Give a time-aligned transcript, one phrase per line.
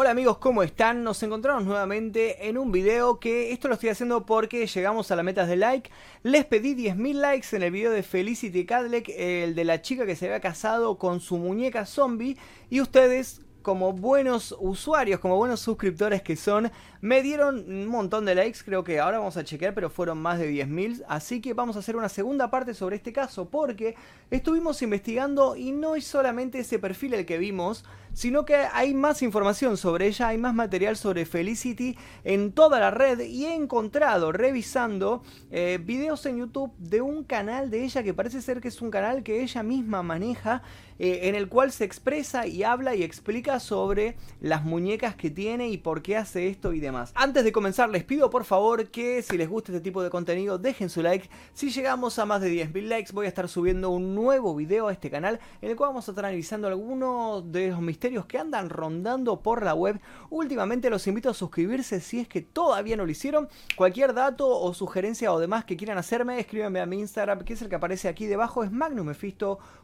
[0.00, 1.02] Hola amigos, ¿cómo están?
[1.02, 5.24] Nos encontramos nuevamente en un video que esto lo estoy haciendo porque llegamos a la
[5.24, 5.90] meta de like.
[6.22, 10.14] Les pedí 10.000 likes en el video de Felicity Cadleck, el de la chica que
[10.14, 12.36] se había casado con su muñeca zombie.
[12.70, 16.72] Y ustedes como buenos usuarios, como buenos suscriptores que son,
[17.02, 20.38] me dieron un montón de likes, creo que ahora vamos a chequear, pero fueron más
[20.38, 23.94] de 10.000, así que vamos a hacer una segunda parte sobre este caso, porque
[24.30, 27.84] estuvimos investigando y no es solamente ese perfil el que vimos,
[28.14, 32.90] sino que hay más información sobre ella, hay más material sobre Felicity en toda la
[32.90, 38.14] red y he encontrado, revisando, eh, videos en YouTube de un canal de ella que
[38.14, 40.62] parece ser que es un canal que ella misma maneja,
[40.98, 45.68] eh, en el cual se expresa y habla y explica sobre las muñecas que tiene
[45.68, 47.12] y por qué hace esto y demás.
[47.14, 50.58] Antes de comenzar les pido por favor que si les gusta este tipo de contenido
[50.58, 51.28] dejen su like.
[51.54, 54.92] Si llegamos a más de 10.000 likes voy a estar subiendo un nuevo video a
[54.92, 58.70] este canal en el cual vamos a estar analizando algunos de los misterios que andan
[58.70, 60.00] rondando por la web.
[60.30, 63.48] Últimamente los invito a suscribirse si es que todavía no lo hicieron.
[63.76, 67.62] Cualquier dato o sugerencia o demás que quieran hacerme, escríbanme a mi Instagram, que es
[67.62, 69.08] el que aparece aquí debajo, es Magnum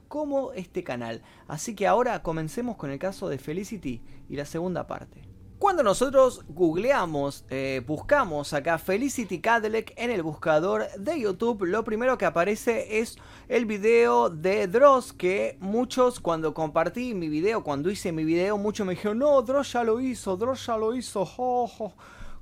[0.09, 1.23] como este canal.
[1.49, 5.35] Así que ahora comencemos con el caso de Felicity y la segunda parte.
[5.59, 12.19] Cuando nosotros googleamos, eh, buscamos acá Felicity Cadillac en el buscador de YouTube, lo primero
[12.19, 13.17] que aparece es
[13.49, 18.87] el video de Dross, que muchos cuando compartí mi video, cuando hice mi video, muchos
[18.87, 21.25] me dijeron, no, Dross ya lo hizo, Dross ya lo hizo,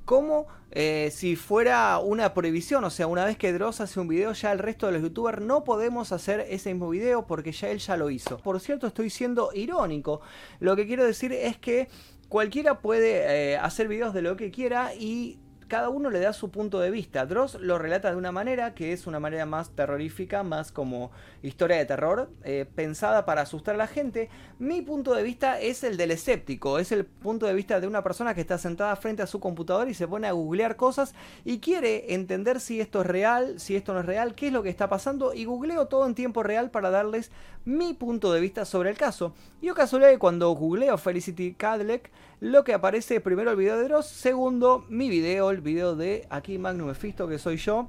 [0.05, 4.33] Como eh, si fuera una prohibición, o sea, una vez que Dross hace un video,
[4.33, 7.78] ya el resto de los youtubers no podemos hacer ese mismo video porque ya él
[7.78, 8.39] ya lo hizo.
[8.39, 10.20] Por cierto, estoy siendo irónico.
[10.61, 11.89] Lo que quiero decir es que
[12.28, 15.39] cualquiera puede eh, hacer videos de lo que quiera y
[15.73, 17.25] cada uno le da su punto de vista.
[17.25, 21.78] Dross lo relata de una manera que es una manera más terrorífica, más como historia
[21.78, 24.28] de terror, eh, pensada para asustar a la gente.
[24.59, 28.03] Mi punto de vista es el del escéptico, es el punto de vista de una
[28.03, 31.59] persona que está sentada frente a su computador y se pone a googlear cosas y
[31.59, 34.69] quiere entender si esto es real, si esto no es real, qué es lo que
[34.69, 37.31] está pasando y googleo todo en tiempo real para darles
[37.65, 39.32] mi punto de vista sobre el caso.
[39.62, 44.06] Y casualidad que cuando googleo Felicity Cadleck, lo que aparece primero el video de Dross,
[44.06, 47.89] segundo mi video, el video de aquí Magnum Mephisto, que soy yo.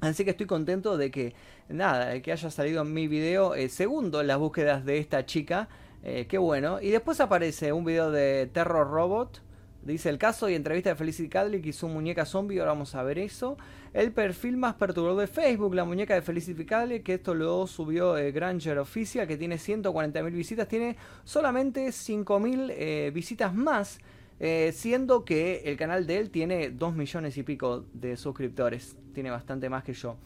[0.00, 1.34] Así que estoy contento de que,
[1.68, 5.68] nada, que haya salido mi video eh, segundo en las búsquedas de esta chica.
[6.02, 6.80] Eh, qué bueno.
[6.80, 9.42] Y después aparece un video de Terror Robot.
[9.82, 12.58] Dice el caso y entrevista de Felicity Cadlick y su muñeca zombie.
[12.58, 13.56] Ahora vamos a ver eso.
[13.92, 18.16] El perfil más perturbador de Facebook, la muñeca de Felicity Cadlick, que esto lo subió
[18.16, 20.68] eh, Granger Official, que tiene 140.000 visitas.
[20.68, 23.98] Tiene solamente 5.000 visitas más
[24.40, 28.96] eh, siendo que el canal de él tiene 2 millones y pico de suscriptores.
[29.12, 30.16] Tiene bastante más que yo.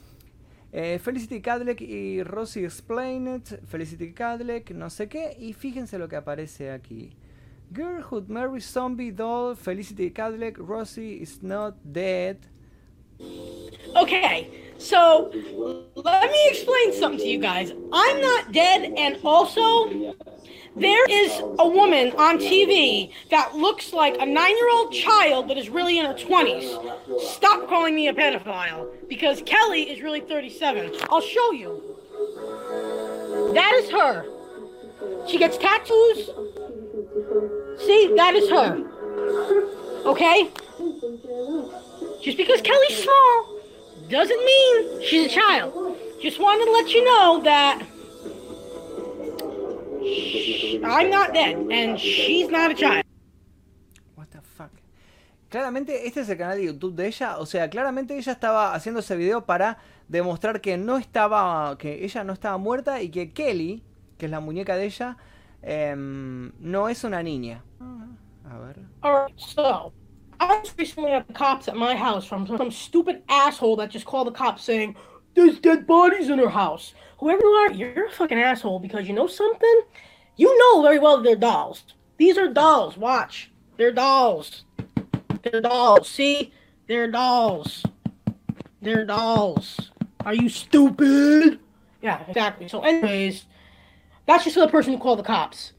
[0.73, 3.61] Eh, Felicity Cadleck y Rosie Explained.
[3.67, 5.37] Felicity Cadleck, no sé qué.
[5.39, 7.11] Y fíjense lo que aparece aquí.
[7.75, 9.57] Girlhood Mary Zombie Doll.
[9.57, 10.59] Felicity Cadleck.
[10.59, 12.39] Rosie is not dead.
[13.97, 15.33] Okay, so
[15.97, 17.73] let me explain something to you guys.
[17.93, 20.15] I'm not dead, and also
[20.77, 25.59] There is a woman on TV that looks like a nine year old child but
[25.59, 27.21] is really in her 20s.
[27.21, 30.93] Stop calling me a pedophile because Kelly is really 37.
[31.11, 31.97] I'll show you.
[33.55, 34.25] That is her.
[35.27, 36.31] She gets tattoos.
[37.85, 38.79] See, that is her.
[40.07, 40.49] Okay?
[42.23, 43.58] Just because Kelly's small
[44.09, 45.97] doesn't mean she's a child.
[46.21, 47.83] Just wanted to let you know that
[50.85, 53.05] I'm not dead, and she's not a child.
[54.15, 54.71] What the fuck.
[55.51, 59.01] Claramente este es el canal de YouTube de ella, o sea, claramente ella estaba haciendo
[59.01, 63.83] ese video para demostrar que no estaba, que ella no estaba muerta y que Kelly,
[64.19, 65.17] que es la muñeca de ella,
[65.63, 67.65] um, no es una niña.
[68.51, 68.79] A ver.
[69.03, 69.93] Alright, so
[70.41, 74.07] I was recently at the cops at my house from some stupid asshole that just
[74.07, 74.97] called the cops saying
[75.35, 76.95] there's dead bodies in her house.
[77.19, 79.81] Whoever you are, you're a fucking asshole because you know something?
[80.37, 81.83] You know very well they're dolls.
[82.17, 82.97] These are dolls.
[82.97, 83.51] Watch.
[83.77, 84.65] They're dolls.
[85.43, 86.09] They're dolls.
[86.09, 86.53] See?
[86.87, 87.85] They're dolls.
[88.81, 89.91] They're dolls.
[90.25, 91.59] Are you stupid?
[92.03, 92.69] Yeah, exactly.
[92.69, 93.47] So, anyways,
[94.27, 95.73] that's just for the person who called the cops.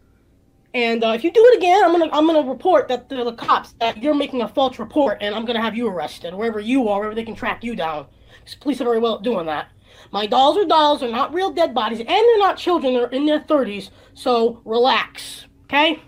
[0.74, 3.33] And uh, if you do it again, I'm gonna I'm gonna report that the, the
[3.33, 6.88] cops that you're making a false report, and I'm gonna have you arrested wherever you
[6.89, 8.06] are, wherever they can track you down.
[8.39, 9.69] Because police are very well at doing that.
[10.12, 13.25] My dolls are dolls, they're not real dead bodies, and they're not children, they're in
[13.25, 16.01] their 30s, so relax, okay?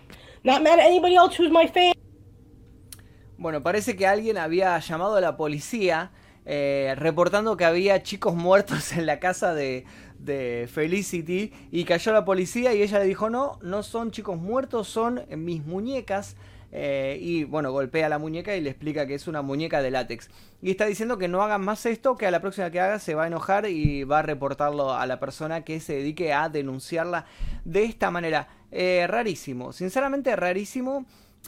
[0.44, 1.92] Not mad at anybody else who's my fan.
[3.38, 6.12] Bueno, parece que alguien había llamado a la policía
[6.44, 9.84] eh, reportando que había chicos muertos en la casa de,
[10.18, 14.88] de Felicity y cayó la policía y ella le dijo no, no son chicos muertos,
[14.88, 16.36] son mis muñecas
[16.74, 20.30] eh, y bueno, golpea la muñeca y le explica que es una muñeca de látex.
[20.62, 23.14] Y está diciendo que no hagan más esto, que a la próxima que haga se
[23.14, 27.26] va a enojar y va a reportarlo a la persona que se dedique a denunciarla
[27.64, 28.48] de esta manera.
[28.70, 31.04] Eh, rarísimo, sinceramente rarísimo.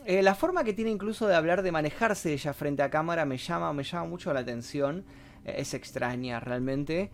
[0.06, 3.38] Eh, la forma que tiene incluso de hablar, de manejarse ella frente a cámara me
[3.38, 5.04] llama, me llama mucho la atención.
[5.44, 7.10] es extraña realmente.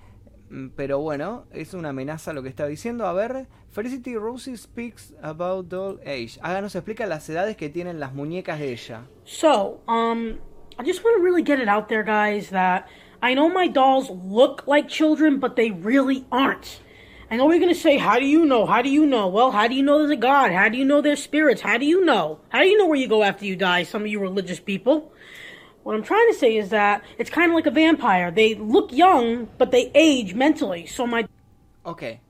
[0.50, 3.06] Mm, pero bueno, es una amenaza lo que está diciendo.
[3.06, 6.38] A ver, Felicity Rosie speaks about doll age.
[6.42, 9.02] Haga nos explica las edades que tienen las muñecas de ella.
[9.24, 10.38] So, um,
[10.78, 12.86] I just want to really get it out there, guys, that
[13.22, 16.80] I know my dolls look like children, but they really aren't.
[17.30, 18.66] Know you're going to say, How do you know?
[18.66, 19.28] How do you know?
[19.28, 20.50] Well, how do you know there's a God?
[20.50, 21.60] How do you know there's spirits?
[21.60, 22.40] How do you know?
[22.48, 23.84] How do you know where you go after you die?
[23.84, 25.12] Some of you religious people.
[25.84, 28.30] What I'm trying to say is that it's kind of like a vampire.
[28.30, 30.86] They look young, but they age mentally.
[30.86, 31.26] So my.
[31.84, 32.20] Ok.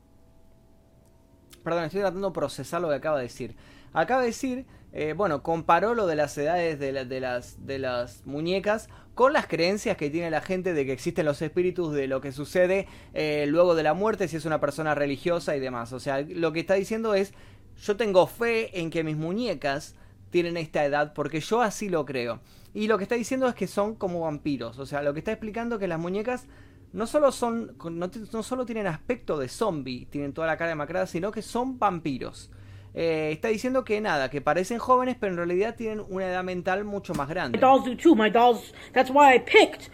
[1.64, 3.56] Perdón, estoy tratando de procesar lo que acaba de decir.
[3.92, 8.26] Acaba de decir, eh, bueno, comparó lo de las edades de, de, las, de las
[8.26, 8.88] muñecas
[9.20, 12.32] con las creencias que tiene la gente de que existen los espíritus, de lo que
[12.32, 15.92] sucede eh, luego de la muerte, si es una persona religiosa y demás.
[15.92, 17.34] O sea, lo que está diciendo es,
[17.82, 19.94] yo tengo fe en que mis muñecas
[20.30, 22.40] tienen esta edad porque yo así lo creo.
[22.72, 24.78] Y lo que está diciendo es que son como vampiros.
[24.78, 26.46] O sea, lo que está explicando es que las muñecas
[26.94, 27.76] no solo son.
[27.90, 32.50] No, solo tienen aspecto de zombie, tienen toda la cara demacrada, sino que son vampiros.
[32.94, 36.84] Eh, está diciendo que nada, que parecen jóvenes, pero en realidad tienen una edad mental
[36.84, 37.58] mucho más grande.
[37.58, 38.14] My dolls do too.
[38.14, 38.72] My dolls.
[38.92, 39.90] That's why I picked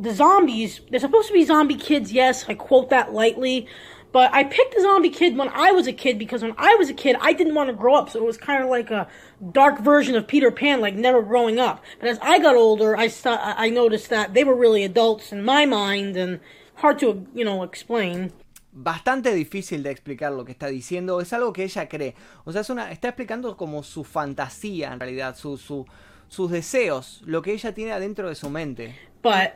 [0.00, 0.80] the zombies.
[0.90, 2.12] They're supposed to be zombie kids.
[2.12, 3.66] Yes, I quote that lightly.
[4.12, 6.88] But I picked a zombie kid when I was a kid because when I was
[6.88, 8.08] a kid, I didn't want to grow up.
[8.08, 9.06] So it was kind of like a
[9.52, 11.84] dark version of Peter Pan, like never growing up.
[12.00, 15.44] But as I got older, I st- I noticed that they were really adults in
[15.44, 16.40] my mind and
[16.76, 18.32] hard to, you know, explain.
[18.76, 22.14] Bastante difícil de explicar lo que está diciendo, es algo que ella cree.
[22.44, 25.86] O sea, es una, está explicando como su fantasía en realidad, su, su,
[26.28, 28.94] sus deseos, lo que ella tiene adentro de su mente.
[29.22, 29.54] But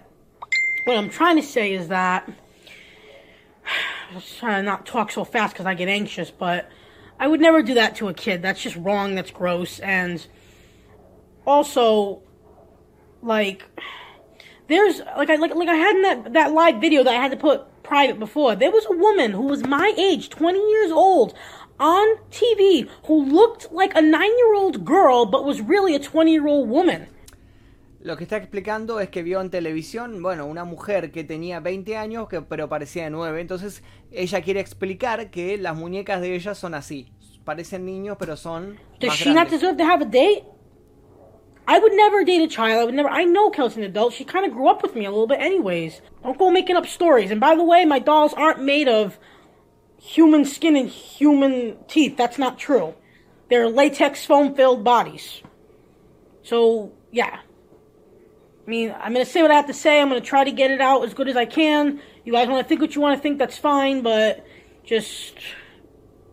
[0.87, 2.27] what I'm trying to say is that
[4.11, 6.71] I'm trying not talk so fast because I get anxious, but
[7.19, 8.41] I would never do that to a kid.
[8.41, 9.15] That's just wrong.
[9.15, 9.81] That's gross.
[9.81, 10.27] And
[11.47, 12.23] also,
[13.23, 13.65] like,
[14.67, 17.33] there's like I like like I had in that that live video that I had
[17.33, 18.55] to put private before.
[18.57, 21.35] There was a woman who was my age, 20 years old,
[21.81, 26.31] on TV who looked like a nine year old girl but was really a 20
[26.31, 27.09] year old woman.
[28.03, 31.99] Lo que está explicando es que vio en televisión, bueno, una mujer que tenía 20
[31.99, 33.43] años, que, pero parecía de 9.
[33.43, 37.13] Entonces, ella quiere explicar que las muñecas de ella son así.
[37.45, 38.79] Parecen niños, pero son.
[39.01, 39.35] Does más she grandes.
[39.35, 40.45] not deserve to have a date?
[41.67, 42.81] I would never date a child.
[42.81, 43.09] I would never.
[43.09, 44.13] I know Kelsey's an adult.
[44.13, 46.01] She kind of grew up with me a little bit, anyways.
[46.23, 47.31] Don't go making up stories.
[47.31, 49.19] And by the way, my dolls aren't made of
[50.01, 52.17] human skin and human teeth.
[52.17, 52.95] That's not true.
[53.49, 55.43] They're latex foam filled bodies.
[56.43, 57.41] So, yeah.
[58.67, 60.01] I mean, I'm going to say what I have to say.
[60.01, 62.01] I'm going to try to get it out as good as I can.
[62.25, 64.47] You guys want to think what you want to think, that's fine, but
[64.85, 65.35] just,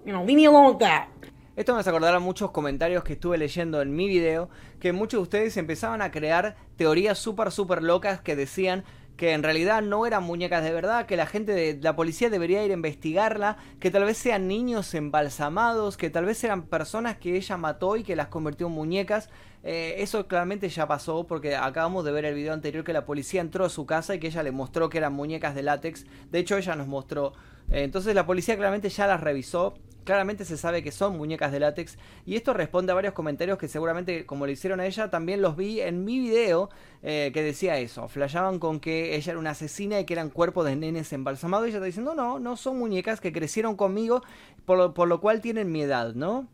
[0.05, 1.09] you know, leave me alone with that.
[1.57, 4.47] Esto me hace acordar a muchos comentarios que estuve leyendo en mi video,
[4.79, 8.83] que muchos de ustedes empezaban a crear teorías súper, súper locas que decían
[9.15, 12.63] que en realidad no eran muñecas de verdad, que la gente de la policía debería
[12.63, 17.35] ir a investigarla, que tal vez sean niños embalsamados, que tal vez eran personas que
[17.35, 19.31] ella mató y que las convirtió en muñecas.
[19.63, 23.41] Eh, eso claramente ya pasó porque acabamos de ver el video anterior que la policía
[23.41, 26.05] entró a su casa y que ella le mostró que eran muñecas de látex.
[26.29, 27.33] De hecho, ella nos mostró.
[27.71, 29.73] Eh, entonces la policía claramente ya las revisó.
[30.07, 31.97] Claramente se sabe que son muñecas de látex.
[32.25, 35.57] Y esto responde a varios comentarios que seguramente, como le hicieron a ella, también los
[35.57, 36.69] vi en mi video
[37.03, 38.07] eh, que decía eso.
[38.07, 41.67] Flashaban con que ella era una asesina y que eran cuerpos de nenes embalsamados.
[41.67, 44.23] Y ella está diciendo, no, no son muñecas que crecieron conmigo,
[44.63, 46.47] por lo, por lo cual tienen mi edad, ¿no?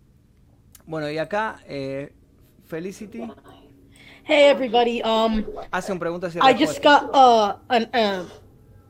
[0.88, 2.12] Bueno, y acá, eh,
[2.65, 3.22] Felicity
[4.24, 5.00] Hey, everybody.
[5.03, 8.25] Um, hace un pregunta y I just got uh, an, uh,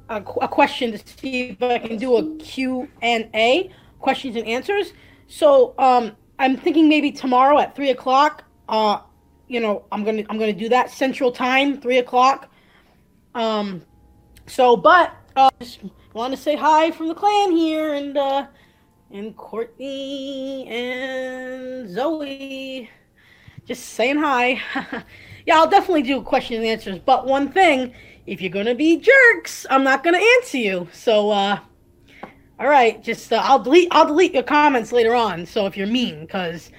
[0.07, 3.69] a, a question to see if I can do a Q&A,
[4.03, 4.93] questions and answers.
[5.27, 8.43] So um, I'm thinking maybe tomorrow at three o'clock.
[8.69, 8.99] Uh,
[9.47, 12.51] you know, I'm gonna I'm gonna do that Central Time, three o'clock.
[13.33, 13.81] Um,
[14.45, 15.79] so, but uh, just
[16.13, 18.45] want to say hi from the clan here, and uh,
[19.11, 22.89] and Courtney and Zoe.
[23.65, 24.61] Just saying hi.
[25.45, 26.99] yeah, I'll definitely do questions and answers.
[26.99, 27.93] But one thing,
[28.27, 30.89] if you're gonna be jerks, I'm not gonna answer you.
[30.91, 31.59] So, uh,
[32.63, 35.45] all right, just uh, I'll delete I'll delete your comments later on.
[35.45, 36.71] So if you're mean, because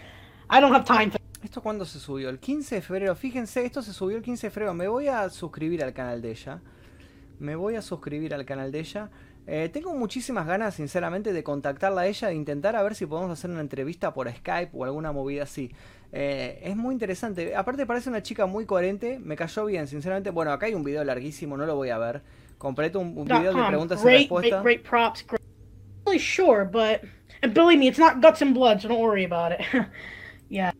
[0.48, 1.18] I don't have time for.
[1.42, 2.30] ¿Esto cuándo se subió?
[2.30, 3.14] El 15 de febrero.
[3.14, 4.72] Fíjense, esto se subió el 15 de febrero.
[4.72, 6.60] Me voy a suscribir al canal de ella.
[7.38, 9.10] Me voy a suscribir al canal de ella.
[9.46, 13.30] Eh, tengo muchísimas ganas, sinceramente, de contactarla a ella, de intentar a ver si podemos
[13.30, 15.70] hacer una entrevista por Skype o alguna movida así.
[16.12, 17.54] Eh, es muy interesante.
[17.54, 19.18] Aparte parece una chica muy coherente.
[19.18, 20.30] Me cayó bien, sinceramente.
[20.30, 22.22] Bueno, acá hay un video larguísimo, no lo voy a ver.
[22.56, 24.62] Completo un, un video de preguntas y respuestas.
[24.62, 25.26] Great, great props.
[26.14, 27.02] Really sure, but
[27.42, 29.62] and believe me, it's not guts and blood, so don't worry about it.
[30.48, 30.70] yeah.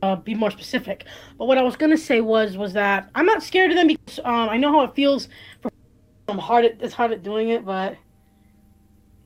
[0.00, 1.04] Uh, be more specific.
[1.36, 4.18] But what I was gonna say was was that I'm not scared of them because
[4.20, 5.28] um, I know how it feels.
[5.60, 5.70] For,
[6.28, 7.98] I'm hard at it's hard at doing it, but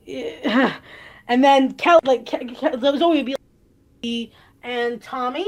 [0.05, 0.75] yeah.
[1.29, 3.37] and then Kel like Kel, there was always be
[4.03, 4.31] like,
[4.63, 5.47] and Tommy,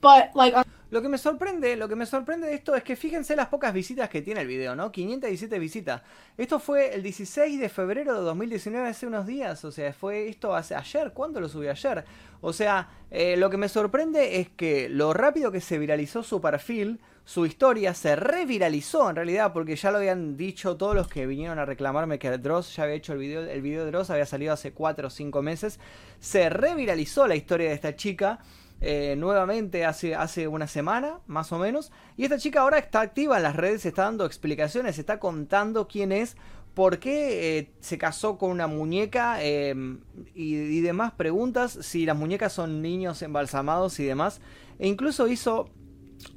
[0.00, 0.54] but like.
[0.92, 3.72] Lo que me sorprende, lo que me sorprende de esto es que fíjense las pocas
[3.72, 4.92] visitas que tiene el video, ¿no?
[4.92, 6.02] 517 visitas.
[6.36, 9.64] Esto fue el 16 de febrero de 2019, hace unos días.
[9.64, 11.14] O sea, fue esto hace ayer.
[11.14, 12.04] ¿Cuándo lo subí ayer?
[12.42, 16.42] O sea, eh, lo que me sorprende es que lo rápido que se viralizó su
[16.42, 21.24] perfil, su historia, se reviralizó en realidad, porque ya lo habían dicho todos los que
[21.24, 23.40] vinieron a reclamarme que Dross ya había hecho el video.
[23.40, 25.80] El video de Dross había salido hace 4 o 5 meses.
[26.20, 28.40] Se reviralizó la historia de esta chica.
[28.84, 31.92] Eh, nuevamente hace, hace una semana, más o menos.
[32.16, 36.10] Y esta chica ahora está activa en las redes, está dando explicaciones, está contando quién
[36.10, 36.36] es,
[36.74, 40.00] por qué eh, se casó con una muñeca em,
[40.34, 44.40] y, demás preguntas, si las muñecas son niños embalsamados y demás.
[44.80, 45.68] E incluso hizo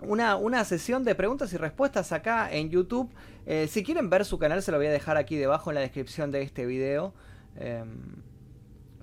[0.04, 3.10] una, una, sesión de preguntas y respuestas acá en YouTube.
[3.48, 5.82] Eh, si quieren ver su canal se lo voy a dejar aquí debajo en la
[5.82, 7.12] descripción de este video.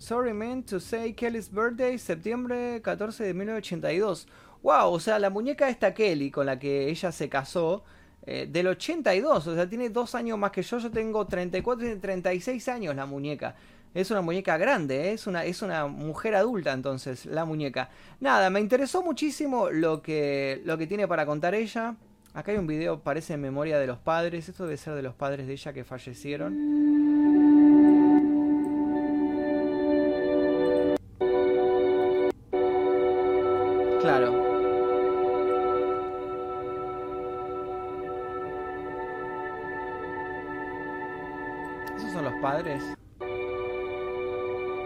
[0.03, 4.27] Sorry Man to Say Kelly's Birthday, septiembre 14 de 1982.
[4.61, 7.85] Wow, o sea, la muñeca esta Kelly con la que ella se casó,
[8.27, 11.97] eh, del 82, o sea, tiene dos años más que yo, yo tengo 34 y
[11.97, 13.55] 36 años la muñeca.
[13.95, 15.13] Es una muñeca grande, ¿eh?
[15.13, 17.89] es, una, es una mujer adulta entonces, la muñeca.
[18.19, 21.95] Nada, me interesó muchísimo lo que, lo que tiene para contar ella.
[22.35, 25.15] Acá hay un video, parece en memoria de los padres, esto debe ser de los
[25.15, 27.02] padres de ella que fallecieron.
[42.41, 42.83] Padres?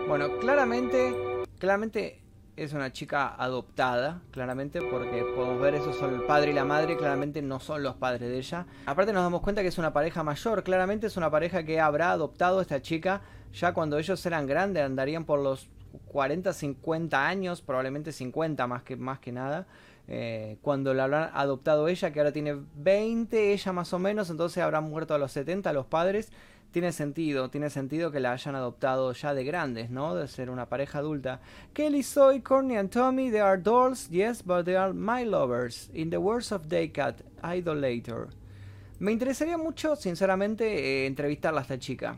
[0.08, 1.14] Bueno, claramente,
[1.58, 2.22] claramente
[2.56, 6.96] es una chica adoptada, claramente, porque podemos ver esos son el padre y la madre,
[6.96, 8.66] claramente no son los padres de ella.
[8.86, 12.12] Aparte nos damos cuenta que es una pareja mayor, claramente es una pareja que habrá
[12.12, 13.22] adoptado a esta chica
[13.52, 15.68] ya cuando ellos eran grandes, andarían por los
[16.06, 19.66] 40, 50 años, probablemente 50 más que, más que nada,
[20.08, 24.62] eh, cuando la habrán adoptado ella, que ahora tiene 20, ella más o menos, entonces
[24.62, 26.30] habrán muerto a los 70 los padres.
[26.70, 30.14] Tiene sentido, tiene sentido que la hayan adoptado ya de grandes, ¿no?
[30.14, 31.40] De ser una pareja adulta.
[31.72, 35.90] Kelly, Zoe, Courtney and Tommy, they are dolls, yes, but they are my lovers.
[35.94, 38.28] In the words of Daycat, idolator.
[38.98, 42.16] Me interesaría mucho, sinceramente, eh, entrevistarla a esta chica.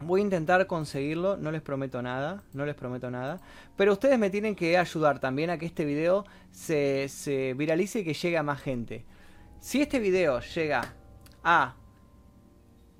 [0.00, 3.40] Voy a intentar conseguirlo, no les prometo nada, no les prometo nada.
[3.76, 8.04] Pero ustedes me tienen que ayudar también a que este video se, se viralice y
[8.04, 9.04] que llegue a más gente.
[9.60, 10.94] Si este video llega
[11.44, 11.76] a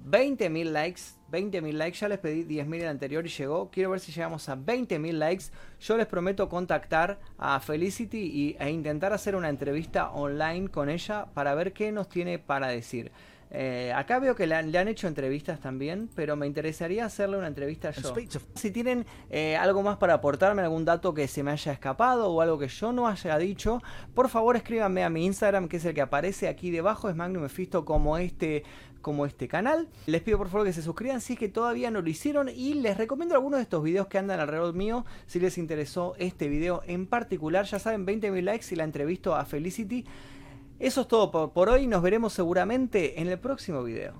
[0.04, 3.70] 20.000 likes, 20.000 likes, ya les pedí 10.000 el anterior y llegó.
[3.70, 5.44] Quiero ver si llegamos a 20.000 likes.
[5.80, 11.26] Yo les prometo contactar a Felicity y, e intentar hacer una entrevista online con ella
[11.34, 13.12] para ver qué nos tiene para decir.
[13.54, 17.90] Eh, acá veo que le han, hecho entrevistas también, pero me interesaría hacerle una entrevista
[17.90, 18.14] yo.
[18.54, 22.40] Si tienen eh, algo más para aportarme, algún dato que se me haya escapado o
[22.40, 23.82] algo que yo no haya dicho,
[24.14, 27.42] por favor escríbanme a mi Instagram, que es el que aparece aquí debajo, es Magnum
[27.42, 28.64] Mephisto como este
[29.02, 29.88] como este canal.
[30.06, 32.74] Les pido por favor que se suscriban si es que todavía no lo hicieron y
[32.74, 36.82] les recomiendo algunos de estos videos que andan alrededor mío si les interesó este video
[36.86, 37.66] en particular.
[37.66, 40.06] Ya saben, 20.000 likes y la entrevisto a Felicity.
[40.82, 44.14] Eso es todo por, hoy, nos veremos seguramente en el próximo video.